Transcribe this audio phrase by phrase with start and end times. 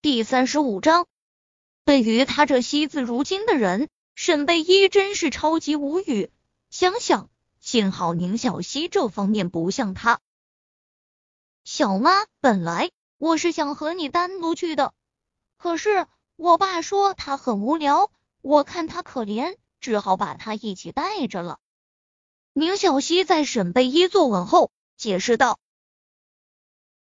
[0.00, 1.08] 第三十五章，
[1.84, 6.30] 对于他这惜字如金的人，沈贝依真是超级无语。
[6.70, 7.28] 想想，
[7.58, 10.20] 幸好宁小溪这方面不像他。
[11.64, 14.94] 小妈，本来我是想和你单独去的，
[15.56, 16.06] 可是
[16.36, 21.58] 我爸说他很无聊，我看他可怜，只好把他一起带着了。
[22.52, 25.58] 宁小溪在沈贝依坐稳后解释道：“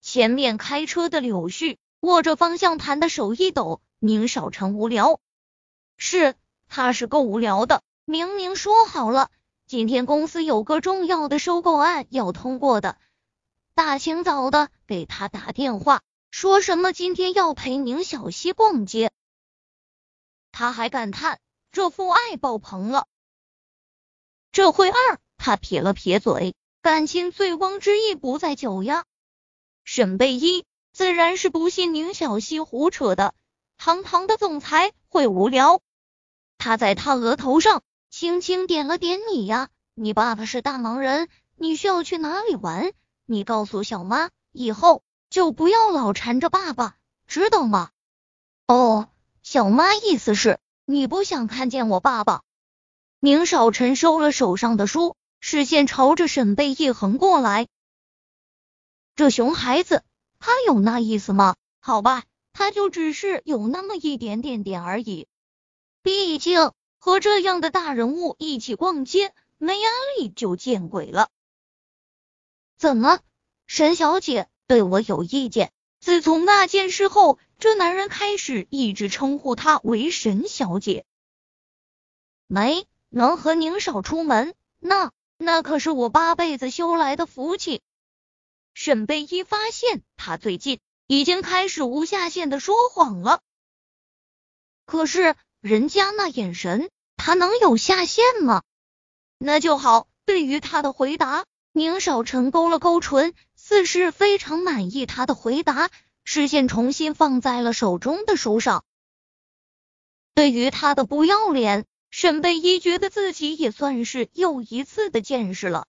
[0.02, 5.20] 前面开车的柳絮。”握着方向盘的手一抖，宁少成无聊，
[5.98, 6.36] 是
[6.68, 7.82] 他是够无聊的。
[8.06, 9.32] 明明说好了，
[9.66, 12.98] 今天公司有个重要的收购案要通过的，
[13.74, 19.12] 大清早的给他打电话，说什么今天要陪宁小溪逛街，
[20.52, 21.40] 他还感叹
[21.72, 23.08] 这父爱爆棚了。
[24.52, 29.04] 这会儿他撇了撇嘴，感情醉翁之意不在酒呀。
[29.84, 30.64] 沈贝一。
[30.98, 33.36] 自然是不信宁小溪胡扯的，
[33.78, 35.80] 堂堂的总裁会无聊？
[36.58, 42.94] 他在他额头上轻轻点了点，你呀，你爸爸是大忙人，你需要去哪里玩？
[43.28, 46.96] 你告诉小妈，以后就不要老缠着爸爸，
[47.28, 47.92] 知道吗？
[48.66, 49.08] 哦，
[49.44, 52.42] 小妈意思是你不想看见我爸爸。
[53.20, 57.68] 宁少臣收了手上的书，视线朝着沈贝一横过来，
[59.16, 60.02] 这熊孩子。
[60.40, 61.56] 他有那意思吗？
[61.80, 65.28] 好吧，他就只是有那么一点点点而已。
[66.02, 71.30] 毕竟和这样的大人物一起逛街，没压力就见鬼了。
[72.78, 73.20] 怎么，
[73.66, 75.72] 沈小姐对我有意见？
[76.00, 81.06] 自从那件事后，这男人开始一直称呼她为沈小姐。
[82.46, 87.82] 没能和宁少出门，那那可是我八辈子修来的福气。
[88.80, 93.42] 沈贝依发现，他最近已经开始无下限的说谎了。
[94.86, 98.62] 可是人家那眼神，他能有下限吗？
[99.40, 100.08] 那就好。
[100.26, 105.90] 对于他的回答，宁少臣勾了勾唇，似是非常满意他的回答，
[106.24, 108.86] 视线重新放在了手中的书上。
[110.36, 115.88] 对于他的不要脸，沈贝依觉得自己也算是又一次的见识了。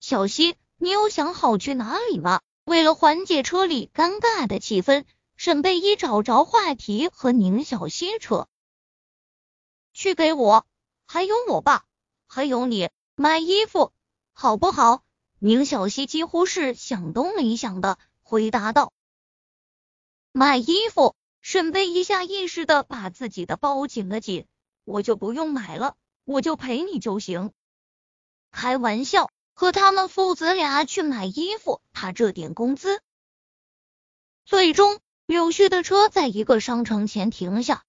[0.00, 0.56] 小溪。
[0.84, 2.42] 你有想好去哪里吗？
[2.64, 8.46] 为了缓解车里尴尬的气氛，沈贝依找着话题和宁小溪扯。
[9.94, 10.66] 去给我，
[11.06, 11.86] 还有我爸，
[12.26, 13.94] 还有你买衣服，
[14.34, 15.02] 好不好？
[15.38, 18.92] 宁小溪几乎是想都没想的回答道。
[20.32, 24.44] 买衣服，沈贝一下意识的把自己的包紧了紧。
[24.84, 25.96] 我就不用买了，
[26.26, 27.52] 我就陪你就行。
[28.50, 29.30] 开玩笑。
[29.54, 33.00] 和他们父子俩去买衣服，他这点工资。
[34.44, 37.84] 最终，柳絮的车在一个商城前停下。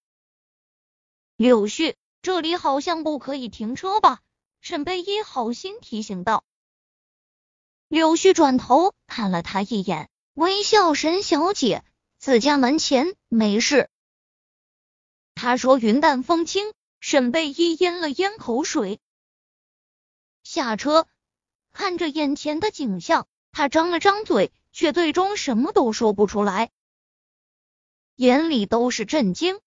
[1.36, 4.22] 柳絮，这里好像不可以停车吧？
[4.62, 6.46] 沈贝依好心提醒道。
[7.88, 11.84] 柳絮转头看了他一眼，微笑：“沈小姐，
[12.18, 13.90] 自家门前没事。”
[15.36, 16.74] 他说云淡风轻。
[17.02, 19.00] 沈贝依咽了咽口水，
[20.42, 21.08] 下车。
[21.76, 26.72] 看着眼前的景象，他张了张嘴，却最终什么都说不出来，
[28.16, 29.60] 眼里都是震惊。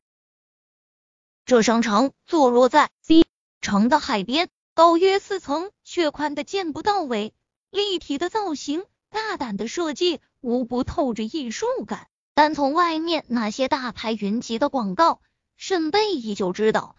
[1.45, 3.27] 这商场坐落在 C
[3.61, 7.35] 城的海边，高约四层，却宽的见不到尾，
[7.69, 12.09] 立体的造型，大胆的设计，无不透着艺术感。
[12.33, 15.21] 单从外面那些大牌云集的广告，
[15.59, 16.97] 沈贝依就知道，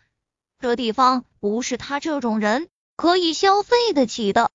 [0.59, 4.51] 这地方不是他这种人可以消费得起的。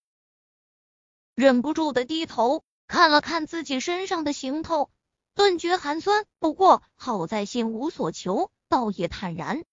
[1.34, 4.90] 忍不住的低头看了看自己身上的行头，
[5.34, 6.26] 顿觉寒酸。
[6.38, 9.64] 不过好在心无所求，倒也坦然。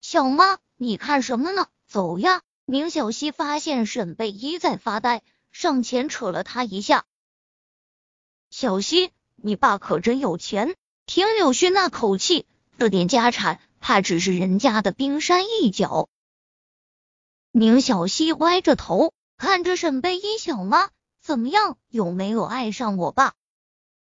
[0.00, 1.68] 小妈，你看什么呢？
[1.86, 2.42] 走呀！
[2.64, 5.22] 宁小溪发现沈贝依在发呆，
[5.52, 7.04] 上前扯了他一下。
[8.50, 10.74] 小溪，你爸可真有钱，
[11.06, 12.46] 听柳絮那口气，
[12.78, 16.08] 这点家产怕只是人家的冰山一角。
[17.52, 19.12] 宁小溪歪着头。
[19.38, 20.90] 看着沈贝依小妈
[21.20, 21.76] 怎么样？
[21.88, 23.34] 有没有爱上我爸？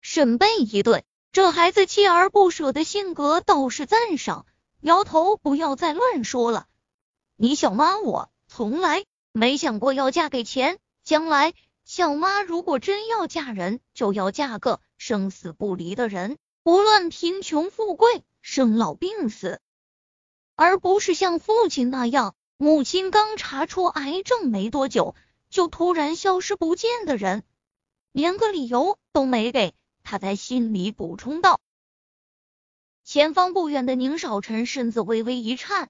[0.01, 4.45] 沈贝一顿，这孩子锲而不舍的性格倒是赞赏，
[4.81, 6.68] 摇头不要再乱说了。
[7.38, 11.54] 你小妈我从来没想过要嫁给钱，将来
[11.86, 19.60] 小妈如果真要嫁人，就要嫁个生死不离的人，无论贫穷富贵、生老病死，
[20.56, 22.36] 而不是像父亲那样。
[22.57, 25.13] 母亲刚查出癌症没多久，
[25.50, 27.44] 就突然消失不见的人，
[28.13, 29.74] 连个理由都没给，
[30.04, 31.60] 他在心里补充道。
[33.04, 35.90] 前方不远的宁少臣身子微微一颤，